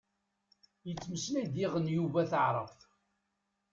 Yettmeslay 0.87 1.47
diɣen 1.55 1.85
Yuba 1.97 2.21
taɛrabt. 2.31 2.81